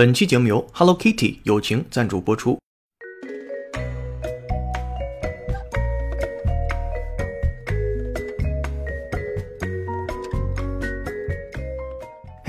[0.00, 2.56] 本期节目由 Hello Kitty 友情赞助播出。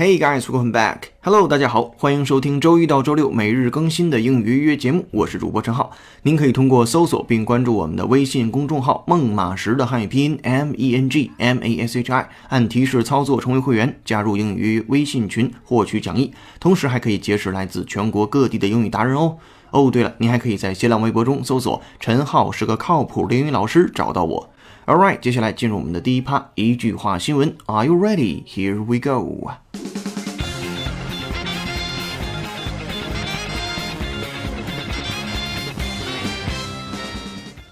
[0.00, 1.10] Hey guys, welcome back.
[1.20, 5.90] Hello，大家好，欢迎收听周一到周六每日更新的英语约约节目，我是主播陈浩。
[6.22, 19.36] 您可以通过搜索并关注我们的微信公众号“孟马时”的汉语拼音 M E N G M A S H I，按提示操作成为会员，加入英语微信群获取讲义，同时还可以结识来自全国各地的英语达人哦。
[19.70, 24.49] 哦，对了，您还可以在新浪微博中搜索“陈浩是个靠谱的英语老师”找到我。
[24.89, 27.57] Alright，接下来进入我们的第一趴，一句话新闻。
[27.65, 28.43] Are you ready?
[28.45, 29.51] Here we go.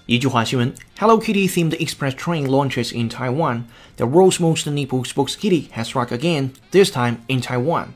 [0.06, 3.62] 一句话新闻：Hello Kitty themed express train launches in Taiwan.
[3.96, 7.94] The world's most nipple spokes kitty has struck again, this time in Taiwan.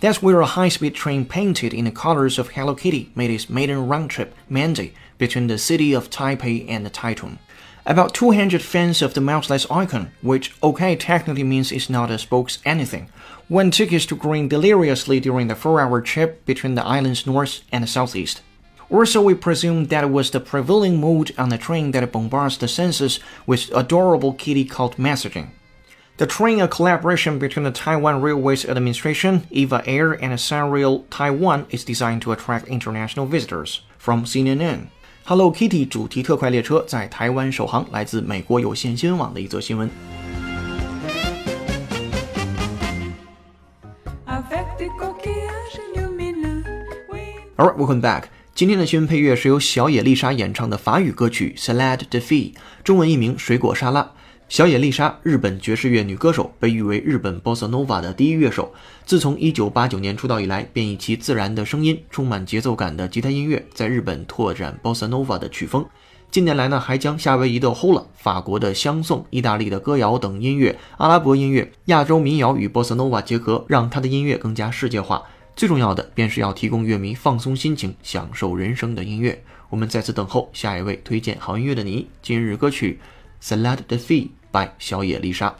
[0.00, 3.88] That's where a high-speed train painted in the colors of Hello Kitty made its maiden
[3.88, 7.38] round trip Monday between the city of Taipei and Taichung.
[7.85, 12.59] About 200 fans of the mouseless icon, which okay technically means it's not a spokes
[12.63, 13.09] anything,
[13.49, 18.41] went tickets to grin deliriously during the four-hour trip between the island's north and southeast.
[18.89, 22.57] Or so we presume that it was the prevailing mood on the train that bombards
[22.57, 25.49] the senses with adorable kitty cult messaging.
[26.17, 31.83] The train, a collaboration between the Taiwan Railways Administration, EVA Air, and Sunrail Taiwan, is
[31.83, 33.81] designed to attract international visitors.
[33.97, 34.89] From CNN.
[35.25, 39.89] hello kitty 主题特快列车在台湾首航来自美国有线新闻网的一则新闻。
[47.55, 48.23] All right welcome back.
[48.53, 52.53] 今天的新闻配乐是由小野丽莎演唱的法语歌曲 salad the Fi
[52.83, 54.11] 中文译名水果沙拉。
[54.49, 58.71] 小野丽莎，日本爵士乐女歌手，被誉为日本 Bossa Nova 的第一乐手。
[59.05, 65.85] 自从1989年出道以来，便以其自然的声音、充满节奏感的吉他音乐，在日本拓展 Bossa Nova 的曲风。
[66.29, 75.23] 近年来呢，还将夏威夷的 Hula、法国的香颂、意大利的歌谣等音乐、阿拉伯音乐、亚洲民谣与 Bossa Nova 结合，让他的音乐更加世界化。
[75.55, 79.43] 最重要的便是要提供乐迷放松心情、享受人生的音乐。
[79.69, 82.07] 我们在此等候下一位推荐好音乐的你。
[82.21, 82.99] 今日歌曲
[83.43, 85.53] 《Salad de Fee》by 小野丽莎。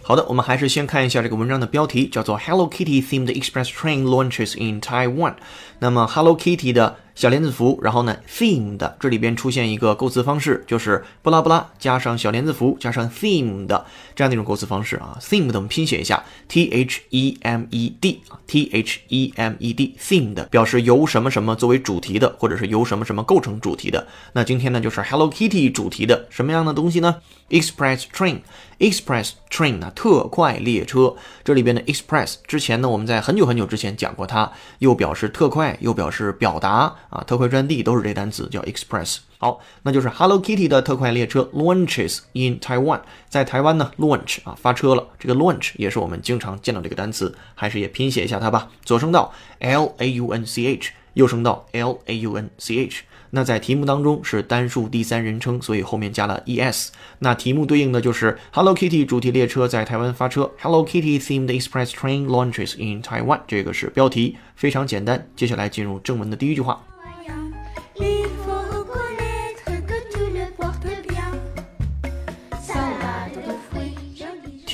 [0.00, 5.34] 好的，我们还是先看一下这个文章的标题，叫做 “Hello Kitty themed express train launches in Taiwan”。
[5.80, 13.68] 那么 Hello Kitty 的小连字符，然后呢，themed 这里边出现一个构词方式，就是布拉布拉加上小连字符加上 themed
[14.16, 15.16] 这样的一种构词方式啊。
[15.20, 24.06] themed 我们拼写一下，t h e m e d 啊，t h e m e d themed 表示由什么什么作为主题的，或者是由什么什么构成主题的。
[24.32, 27.16] 那今天呢就是 Hello Kitty 主题的什么样的东西呢
[27.50, 31.14] ？Express train，express train 呢特快列车，
[31.44, 34.50] 这里边的 express 之前呢我们在很久很久之前讲过它，
[34.80, 39.18] 又表示特快，又表示表达啊，特快专递都是这单词叫 express。
[39.38, 50.66] 好，那就是 Hello Kitty 的特快列车 launches in Taiwan，在台湾呢 launch 啊发车了，这个 launch 也是我们经常见到这个单词，还是也拼写一下它吧，左声道 l a u n c
[50.66, 53.04] h，右声道 l a u n c h。
[53.30, 56.90] 那在题目当中是单数第三人称，所以后面加了 es。
[57.18, 63.40] 那题目对应的就是 Hello Kitty 主题列车在台湾发车，Hello Kitty themed express train launches in Taiwan。
[63.48, 65.28] 这个是标题，非常简单。
[65.34, 66.80] 接下来进入正文的第一句话。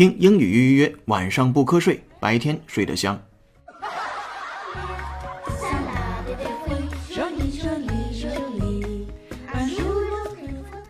[0.00, 3.20] 听英语约约约，晚上不瞌睡，白天睡得香。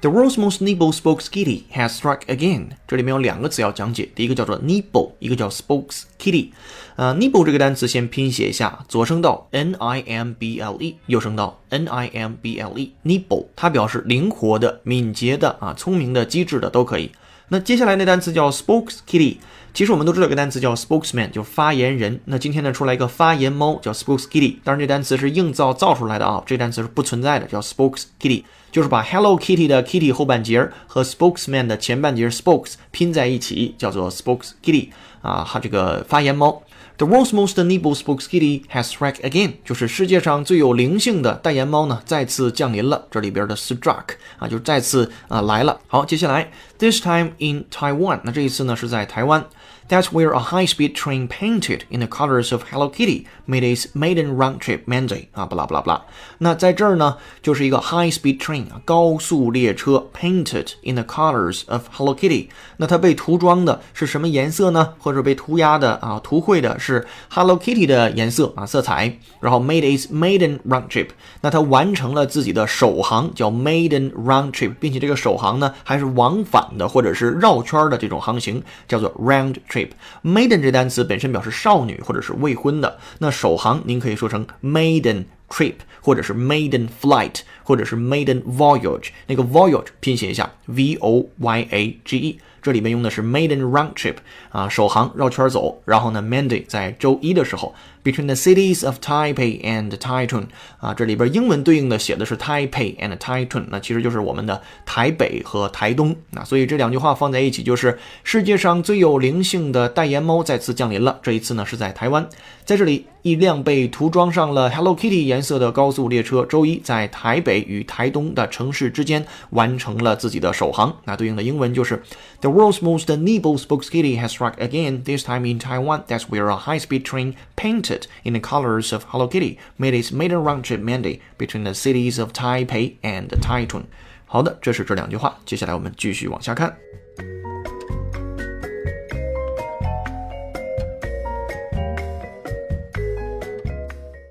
[0.00, 2.68] The world's most nimble spokes kitty has struck again。
[2.86, 6.50] 这里面有两个词要讲解，第一个叫做 nimble，一个叫 spokes kitty。
[6.94, 12.92] 呃，nimble 这个单词先拼写一下，左声道 n i m b l e，右声道 n i m b l e。
[13.04, 17.10] nimble 它表示灵活的、敏捷的啊、聪明的、机智的都可以。
[17.50, 19.36] 那接下来那单词叫 spokes kitty。
[19.72, 22.18] 其实我们都知道一个单词叫 spokesman，就是发言人。
[22.24, 28.42] 那今天呢出来一个发言猫叫 spokes kitty，当然这单词是硬造造出来的啊，这单词是不存在的，叫 spokes kitty，
[28.72, 34.88] 就是把 Hello Kitty 的 kitty 后半截和 spokesman 的前半截 spokes 拼在一起，叫做 spokes kitty
[35.22, 36.60] 啊，它这个发言猫。
[37.00, 43.06] The world's most nimble spokes kitty has struck again，就是世界上最有灵性的代言猫呢，再次降临了。
[43.10, 44.04] 这里边的 struck
[44.38, 45.80] 啊，就再次啊来了。
[45.86, 49.42] 好，接下来 this time in Taiwan，那这一次呢是在台湾。
[49.89, 54.57] That's where a high-speed train painted in the colors of Hello Kitty made its maiden round
[54.57, 56.05] trip Monday 啊，不啦不啦不啦。
[56.39, 62.47] 那在这儿呢，就是一个 high-speed train 啊，高速列车 painted in the colors of Hello Kitty。
[62.77, 64.95] 那它被涂装的是什么颜色呢？
[64.97, 69.19] 或者被涂鸦的啊，涂绘的是 Hello Kitty 的颜色啊，色彩。
[69.39, 71.09] 然后 made its maiden round trip，
[71.41, 79.78] 那它完成了自己的首航，叫 maiden round trip，并且这个首航呢还是往返的或者是绕圈的这种航行，叫做 round trip。
[80.22, 89.08] Maiden 这单词本身表示少女或者是未婚的，那首航您可以说成 maiden trip，或者是 maiden flight，或者是 maiden voyage。
[89.26, 92.38] 那个 voyage 拼写一下 v o y a g e。
[92.62, 94.16] 这里面用的是 maiden round trip
[94.50, 95.80] 啊，首航绕圈走。
[95.86, 100.46] 然后呢，Mandy 在周一的时候，between the cities of Taipei and Taichung
[100.78, 106.44] 啊，这里边英文对应的写的是 Taipei and Taichung，那其实就是我们的台北和台东那。
[106.44, 111.18] 所以这两句话放在一起就是世界上最有灵性的代言猫再次降临了。
[111.22, 112.28] 这一次呢是在台湾，
[112.64, 120.96] 在这里一辆被涂装上了 Hello Kitty 颜色的高速列车，周一在台北与台东的城市之间完成了自己的首航。
[121.04, 122.02] 那对应的英文就是
[122.40, 126.04] The world's most nimble spokes kitty has struck again, this time in Taiwan.
[126.08, 130.43] That's where a high-speed train painted in the colors of Hello Kitty made its maiden
[130.43, 133.85] round trip Monday between the cities of Taipei and Taichung.
[134.27, 135.39] 好的，这是这两句话。
[135.45, 136.77] 接下来我们继续往下看。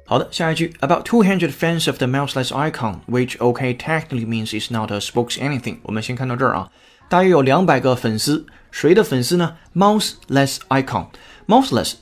[0.07, 4.93] 好的，下一句 About two hundred fans of the mouseless icon, which OK technically means is not
[4.93, 5.79] a spokes anything。
[5.83, 6.71] 我们先看到这儿啊，
[7.09, 9.57] 大约有两百个粉丝，谁的粉丝呢？
[9.75, 11.09] Mouseless icon。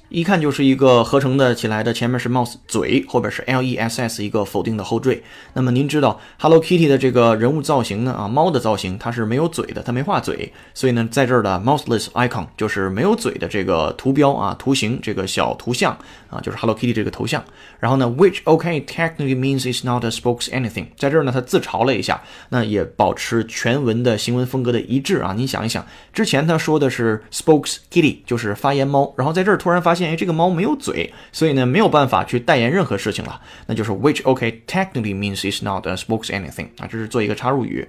[0.10, 5.22] 一看就是一个合成的起来的，前面是 mouse 嘴，后边是 l e s s 一个否定的后缀。
[5.54, 8.14] 那么您知道 Hello Kitty 的这个人物造型呢？
[8.14, 15.92] 啊，猫的造型它是没有嘴的，它没画嘴，所以呢，在这儿的 mouseless icon 就是没有嘴的这个图标啊，图形这个小图像
[16.30, 17.44] 啊，就是 Hello Kitty 这个头像。
[17.82, 20.86] 然后呢，which OK technically means it's not a spokes anything。
[20.98, 25.34] 在这儿呢，它自嘲了一下，那也保持全文的行文风格的一致啊。
[25.36, 37.88] 你想一想，之前他说的是 spokes kitty，就是发言猫，然后在这儿突然发现，哎，这个猫没有嘴，所以呢没有办法去代言任何事情了，那就是 which OK technically means is not a spokes anything 啊，这是做一个插入语。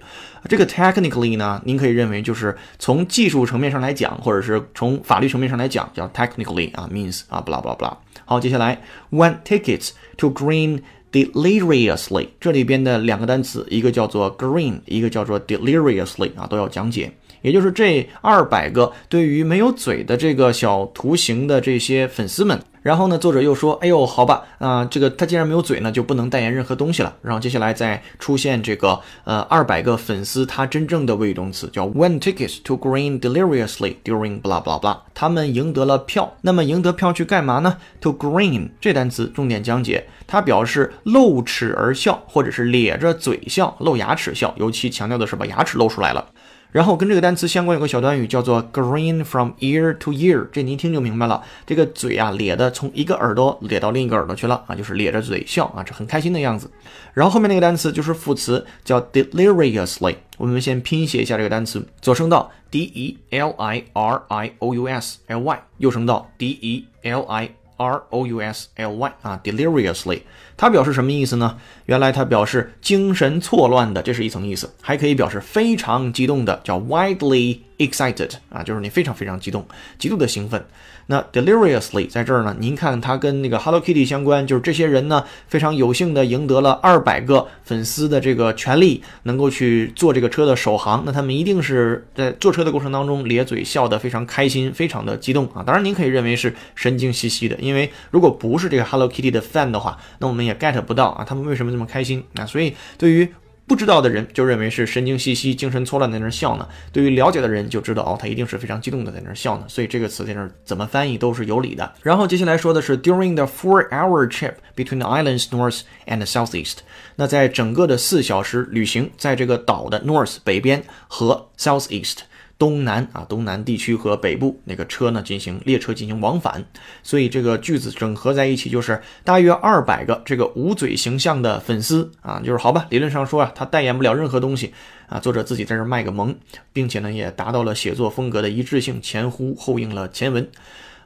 [0.48, 7.94] 这个 technically 呢，您可以认为就是从技术层面上来讲，或者是从法律层面上来讲，叫 technically 啊 means 啊 blah blah blah。
[8.24, 10.80] 好，接下来 one tickets to green。
[11.10, 17.10] deliriously，这里边的两个单词，一个叫做 green，一个叫做 deliriously 啊，都要讲解。
[17.42, 36.36] 也就是这二百个对于没有嘴的这个小图形的这些粉丝们，然后呢，作者又说：“哎呦，好吧，啊、这个他既然没有嘴呢，就不能代言任何东西了。”然后接下来再出现这个呃二百个粉丝，他真正的谓语动词叫 win tickets to green deliriously during blah blah blah，他们赢得了票。
[36.42, 46.26] 那么赢得票去干嘛呢？To green 这单词重点讲解，它表示露齿而笑，或者是咧着嘴笑、露牙齿笑，尤其强调的是把牙齿露出来了。
[46.70, 51.42] 然后跟这个单词相关有个小短语叫做 grin from ear to ear，这您一听就明白了。
[51.66, 56.70] 这个嘴啊咧的从一个耳朵咧到另一个耳朵去了啊，就是咧着嘴笑啊，这很开心的样子。
[57.14, 67.22] 然后后面那个单词就是副词叫 deliriously，我们先拼写一下这个单词，左声道 d e l i r i o u s l y，右声道 d e l
[67.22, 70.20] i r o u s l y 啊，deliriously，
[70.56, 71.56] 它表示什么意思呢？
[71.86, 79.66] 原来它表示精神错乱的，这是一层意思，还可以表示非常激动的，叫 widely excited 啊，就是你非常非常激动，
[79.98, 80.62] 极度的兴奋。
[81.10, 91.02] 那 deliriously 在这儿呢，您看它跟那个 Hello Kitty 相关，就是这些人呢非常有幸的赢得了二百个粉丝的这个权利，能够去坐这个车的首航。
[91.06, 95.62] 那他们一定是在坐车的过程当中咧嘴笑得非常开心，非常的激动啊。
[95.62, 102.46] 当然您可以认为是神经兮兮的，因为如果不是这个 Hello Kitty 的 fan 的话，那我们也 get 不到啊，他们为什么这么开心啊？
[102.46, 103.28] 所以对于
[103.66, 109.66] 不知道的人就认为是神经兮兮、精神错乱在那儿笑呢；对于了解的人就知道哦，他一定是非常激动的在那儿笑呢。
[109.68, 111.92] 所以这个词在那儿怎么翻译都是有理的。
[112.02, 116.78] 然后接下来说的是 during the four-hour trip between the islands north and southeast。
[117.16, 122.20] 那在整个的四小时旅行，在这个岛的 north 北边和 southeast。
[122.58, 126.64] 东南啊，东南地区和北部那个车呢进行列车进行往返，
[127.04, 134.74] 所以这个句子整合在一起就是大约二百个这个捂嘴形象的粉丝啊，就是好吧，理论上说啊，他代言不了任何东西
[135.06, 136.34] 啊，作者自己在这卖个萌，
[136.72, 140.48] 并且呢也达到了写作风格的一致性，前呼后应了前文。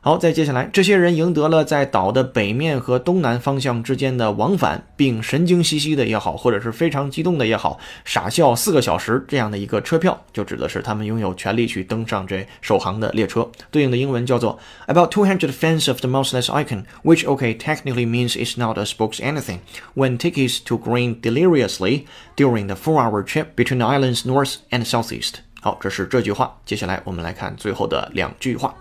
[0.04, 13.48] 好，再接下来，这些人赢得了在岛的北面和东南方向之间的往返，并神经兮兮的也好，或者是非常激动的也好，傻笑四个小时这样的一个车票，就指的是他们拥有权利去登上这首航的列车。
[13.70, 18.84] 对应的英文叫做 About two hundred fans of the mouseless icon, which okay technically means it's not a
[18.84, 19.60] spokes anything,
[19.94, 25.34] when tickets to grin deliriously during the four-hour trip between the islands north and southeast。
[25.60, 26.58] 好，这是这句话。
[26.66, 28.74] 接下来我们来看最后的两句话。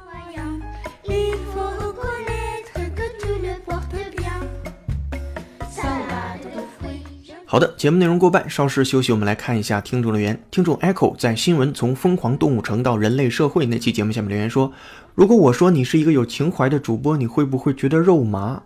[7.52, 10.42] 好的，节目内容过半，稍事休息，我们来看一下听众留言。
[10.50, 14.72] 听众 Echo 在新闻从疯狂动物城到人类社会那期节目下面留言说
[15.16, 18.64] ：“如果我说你是一个有情怀的主播，你会不会觉得肉麻？”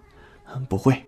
[0.70, 1.02] 不会。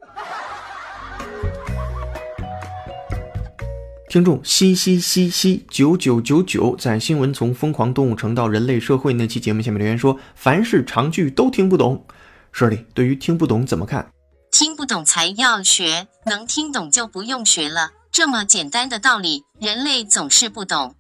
[4.10, 12.04] 听众嘻嘻嘻嘻九九九九在新闻从疯狂动物城到人类社会那期节目下面留言说：“凡是长句都听不懂。”
[12.52, 14.08] 舍里，对于听不懂怎么看？
[14.52, 17.92] 听不懂才要学，能听懂就不用学了。
[18.12, 20.96] 这么简单的道理，人类总是不懂。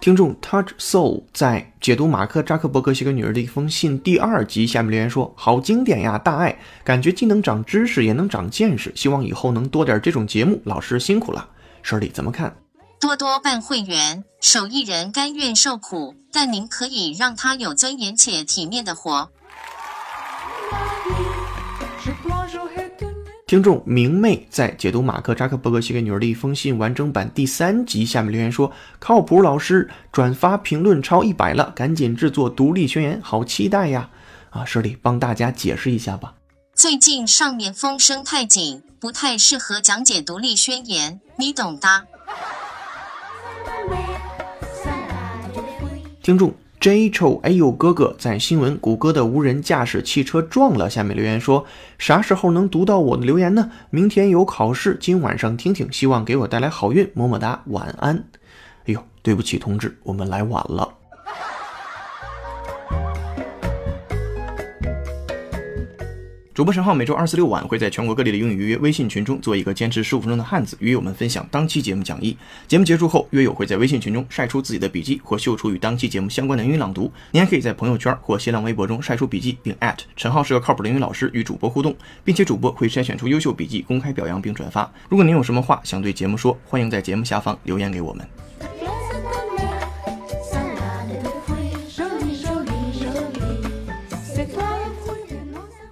[0.00, 8.92] 听众 Touch Soul 在解读马克扎克伯格写给女儿的一封信第二集下面留言说：“好经典呀，大爱，感觉既能长知识，也能长见识。
[8.94, 10.60] 希望以后能多点这种节目。
[10.64, 11.48] 老师辛苦了。”
[11.82, 12.56] 舍里怎么看？
[12.98, 19.30] 多多办会员，手艺人甘愿受苦，但您可以让他有尊严且体面的活。
[23.46, 34.10] 听众明媚在解读马克扎克伯格写给女儿的一封信完整版第三集下面留言说：“靠谱老师，转发评论超一百了，赶紧制作独立宣言，好期待呀！”
[34.50, 36.34] 啊，舍里帮大家解释一下吧。
[36.74, 42.06] 最近上面风声太紧，不太适合讲解独立宣言，你懂的。
[46.26, 51.64] 听众 Jcho，哎呦哥哥在新闻谷歌的无人驾驶汽车撞了，下面留言说
[52.00, 53.70] 啥时候能读到我的留言呢？
[53.90, 58.24] 明天有考试，今晚上听听，希望给我带来好运，么么哒，晚安。
[58.86, 60.92] 哎呦，对不起同志，我们来晚了。
[66.56, 72.34] 主播陈浩每周二、四、六晚会在全国各地的英语预约微信群中做一个坚持十五分钟的汉字，与友们分享当期节目讲义。
[72.66, 77.12] 节目结束后，约友会在微信群中晒出自己的笔记或秀出与当期节目相关的英语朗读。
[77.30, 79.76] 您还可以在朋友圈或新浪微博中晒出笔记，并
[80.16, 81.94] 陈浩是个靠谱的英语老师与主播互动，
[82.24, 84.90] 并且主播会筛选出优秀笔记公开表扬并转发。
[85.10, 88.26] 如果您有什么话想对节目说，欢迎在节目下方留言给我们。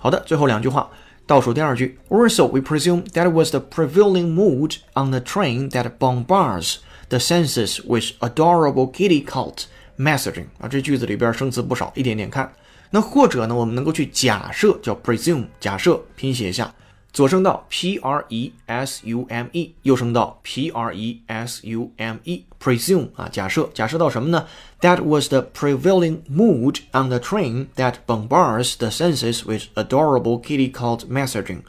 [0.04, 0.89] 好的，最后两句话，
[1.25, 2.00] 倒数第二句。
[2.10, 6.78] Also, we presume that was the prevailing mood on the train that bombards
[7.10, 9.66] the senses with adorable kitty cult
[9.98, 12.51] messaging 啊，这句子里边生词不少，一点点看。
[12.92, 16.74] 那或者呢，我们能够去假设，叫 presume，假设拼写一下，
[17.13, 23.10] 左声道 p r e s u m e，右声道 p r e s u m e，presume
[23.16, 24.46] 啊，假设，假设到什么呢？
[24.82, 31.08] That was the prevailing mood on the train that bombards the senses with adorable kitty called
[31.08, 31.62] messaging。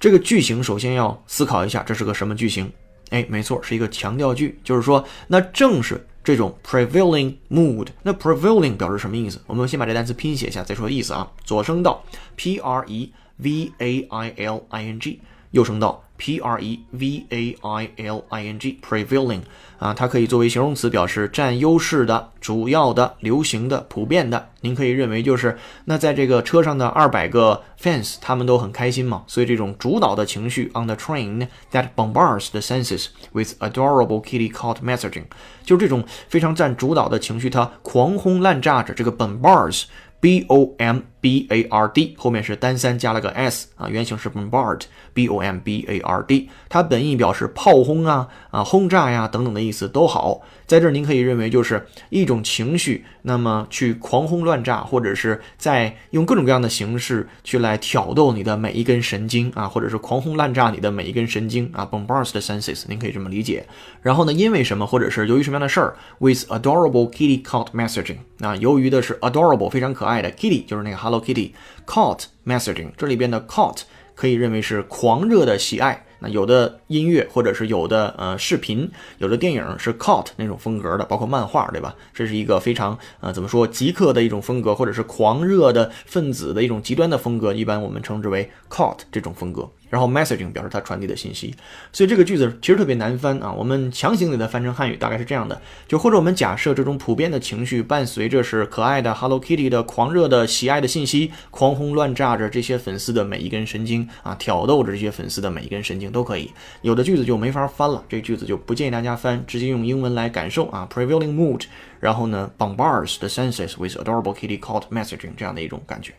[0.00, 2.72] 这个句型首先要思考一下，这是个什么句型？
[3.10, 7.88] 哎，没错，是一个强调句，就是说，那正是这种 prevailing mood。
[8.02, 9.40] 那 prevailing 表示什么意思？
[9.46, 11.30] 我们先把这单词拼写一下，再说意思啊。
[11.44, 12.02] 左声道
[12.34, 15.19] p r e v a i l i n g，
[15.51, 19.41] 右声道 p r e v a i l i n g，prevailing
[19.79, 24.49] 啊，它可以作为形容词表示占优势的、主要的、流行的、普遍的。
[24.61, 35.23] 您可以认为就是那在这个车上的二百个 fans，他们都很开心嘛，所以这种主导的情绪 on the train that bombards the senses with adorable kitty called messaging，
[35.63, 39.85] 就是这种非常占主导的情绪，它狂轰滥炸着这个 bombards。
[40.21, 50.41] B O M B A R D，后面是单三加了个 s 啊，原型是 bombard，B O M B A R D，它本意表示炮轰啊、啊轰炸呀等等的意思都好。
[50.65, 63.65] 在这儿您可以认为就是一种情绪，那么去狂轰乱炸，或者是在用各种各样的形式去来挑逗你的每一根神经啊，或者是狂轰滥炸你的每一根神经啊，bombard the senses，您可以这么理解。
[64.01, 73.81] 然后呢，因为什么，或者是由于什么样的事儿，with adorable kitty caught messaging，那由于的是 adorable 非常可爱爱的 kitty，就是那个 Hello Kitty，caught messaging，这里边的 caught
[74.13, 76.05] 可以认为是狂热的喜爱。
[76.19, 78.87] 那有的音乐或者是有的呃视频，
[79.17, 81.95] 有的电影是 caught 那种风格的，包括漫画，对吧？
[82.13, 89.67] 这是一个非常呃怎么说极客的一种风格，或者是狂热的分子的一种极端的风格，一般我们称之为 caught 这种风格。
[89.91, 91.53] 然后 messaging 表示它传递的信息，
[91.91, 93.51] 所以这个句子其实特别难翻啊。
[93.51, 106.49] 我们强行给它翻成汉语，大概是这样的：就或者我们假设这种普遍的情绪伴随着是可爱的 Hello Kitty 的狂热的喜爱的信息，狂轰乱炸着这些粉丝的每一根神经啊，挑逗着这些粉丝的每一根神经都可以。
[106.81, 111.63] 有的句子就没法翻了，这个句子就不建议大家翻，直接用英文来感受啊，prevailing mood，
[111.99, 116.13] 然后呢，bombards the senses with adorable kitty caught messaging 这样的一种感觉。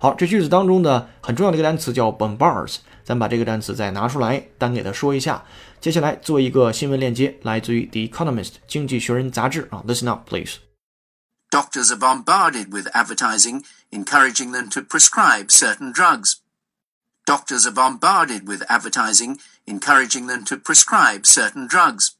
[0.00, 2.76] 好，这句子当中的很重要的一个单词叫 bombards，
[3.07, 5.43] 咱把这个单词再拿出来单给它说一下。
[5.81, 10.57] 接下来做一个新闻链接，来自于《The Economist》经济学人杂志啊，listen up please。
[11.51, 16.37] Doctors are bombarded with advertising encouraging them to prescribe certain drugs.
[17.25, 22.13] Doctors are bombarded with advertising encouraging them to prescribe certain drugs.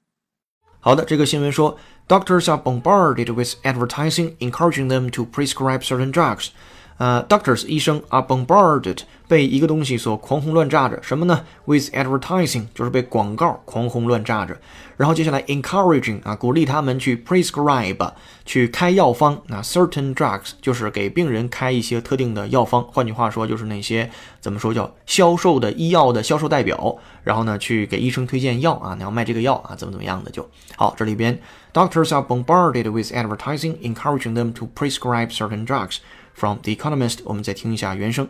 [0.80, 6.50] 好的，这个新闻说，Doctors are bombarded with advertising encouraging them to prescribe certain drugs。
[6.99, 14.59] 呃，doctors 医生 are bombarded 被一个东西所狂轰乱炸着，什么呢？With advertising 就是被广告狂轰乱炸着。
[14.97, 18.11] 然后接下来 encouraging 啊，鼓励他们去 prescribe
[18.45, 19.41] 去开药方。
[19.47, 30.93] 那 certain drugs 就是给病人开一些特定的药方，换句话说就是那些怎么说叫销售的医药的销售代表，然后呢去给医生推荐药啊，你要卖这个药啊，怎么怎么样的就好。
[30.97, 31.41] 这里边
[31.73, 35.99] doctors are bombarded with advertising encouraging them to prescribe certain drugs。
[36.38, 38.30] From The Economist，我们再听一下原声。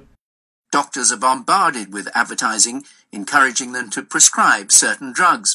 [0.72, 5.54] Doctors are bombarded with advertising encouraging them to prescribe certain drugs.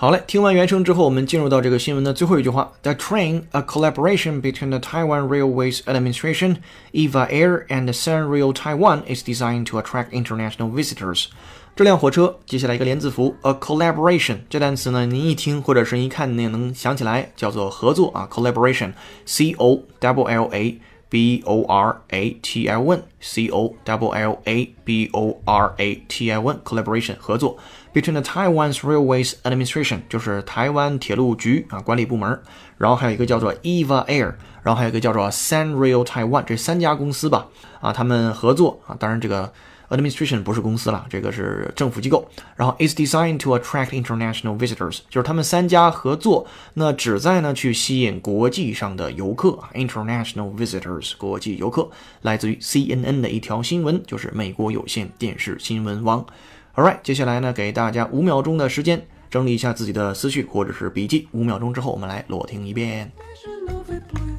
[0.00, 6.56] 好嘞，听完原声之后，我们进入到这个新闻的最后一句话：The train, a collaboration between the Taiwan Railways Administration,
[6.92, 11.28] EVA Air, and Sunrail Taiwan, is designed to attract international visitors.
[11.74, 23.48] 这辆火车，接下来一个连字符，a collaboration 这单词呢，您一听或者是一看，您也能想起来，叫做合作啊，collaboration，c o w l a b o r a t i o n，c
[23.48, 27.56] o w l a b o r a t i o n，collaboration 合作
[27.93, 32.39] ，between the Taiwan's Railways Administration 就是台湾铁路局啊管理部门，
[32.77, 37.47] 然后还有一个叫做 EVA Air，然后还有一个叫做 San Rail Taiwan，这三家公司吧，
[37.79, 39.51] 啊，他们合作啊，当然这个。
[39.91, 42.25] Administration 不是公司了，这个是政府机构。
[42.55, 51.89] 然后 is designed to attract international visitors，就是他们三家合作，那旨在呢去吸引国际上的游客，international visitors，国际游客。
[52.21, 56.25] 来自于 CNN 的一条新闻，就是美国有线电视新闻网。
[56.74, 61.28] All right，接下来呢给大家五秒钟的时间整理一下自己的思绪或者是笔记。
[61.32, 63.10] 五秒钟之后，我们来裸听一遍。
[63.42, 64.36] Je n'en veux plus.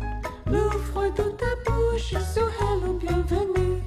[0.52, 3.82] L'ouvre de ta bouche sur Hello, bienvenue.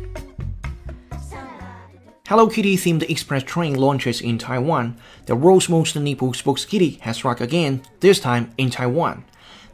[2.29, 4.95] Hello Kitty themed express train launches in Taiwan.
[5.27, 9.25] The world's most nipple spokes kitty has struck again, this time in Taiwan.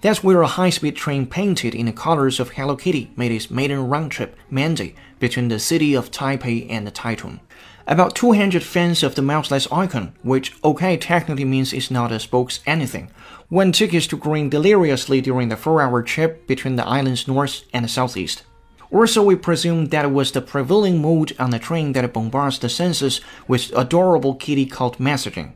[0.01, 3.89] That's where a high-speed train painted in the colors of Hello Kitty made its maiden
[3.91, 7.41] round trip Monday between the city of Taipei and Taichung.
[7.88, 12.60] About 200 fans of the mouseless icon, which okay technically means it's not a spokes
[12.66, 13.10] anything,
[13.50, 18.44] won tickets to grin deliriously during the four-hour trip between the island's north and southeast.
[18.92, 22.60] Or so we presume that it was the prevailing mood on the train that bombards
[22.60, 25.54] the senses with adorable kitty cult messaging.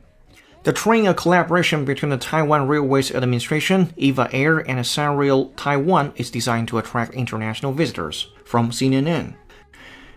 [0.64, 6.28] The train, a collaboration between the Taiwan Railways Administration, EVA Air, and Sunrail Taiwan, is
[6.28, 8.32] designed to attract international visitors.
[8.44, 9.34] From CNN.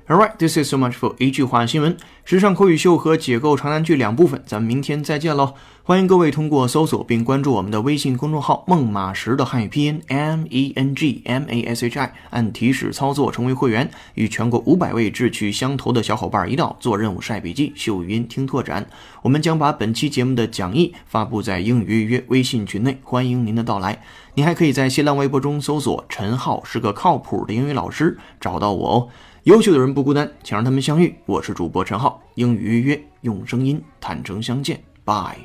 [0.09, 1.95] All right, this is so much for 一句话新闻，
[2.25, 5.53] 时尚口语秀和解构长难句两部分，咱们明天再见喽！
[5.83, 18.87] 欢迎各位通过搜索并关注我们的微信公众号“孟马时”的汉语拼音 M E N G M A S H I，按提示操作成为会员，与全国五百位志趣相投的小伙伴一道做任务、晒笔记、秀语音、听拓展。
[19.21, 24.01] 我们将把本期节目的讲义发布在英语预约微信群内，欢迎您的到来。
[24.33, 29.09] 您还可以在新浪微博中搜索“陈浩是个靠谱的英语老师”，找到我哦。
[29.49, 31.11] 优秀的人不孤单，请让他们相遇。
[31.25, 34.79] 我是主播陈浩，英语预约，用声音坦诚相见。
[35.03, 35.39] 拜。